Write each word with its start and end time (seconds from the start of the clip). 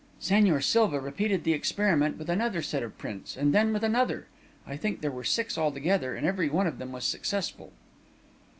"Señor 0.19 0.63
Silva 0.63 0.99
repeated 0.99 1.43
the 1.43 1.53
experiment 1.53 2.17
with 2.17 2.27
another 2.27 2.63
set 2.63 2.81
of 2.81 2.97
prints 2.97 3.37
and 3.37 3.53
then 3.53 3.71
with 3.71 3.83
another. 3.83 4.25
I 4.65 4.75
think 4.75 5.01
there 5.01 5.11
were 5.11 5.23
six 5.23 5.59
altogether, 5.59 6.15
and 6.15 6.25
every 6.25 6.49
one 6.49 6.65
of 6.65 6.79
them 6.79 6.91
was 6.91 7.05
successful." 7.05 7.71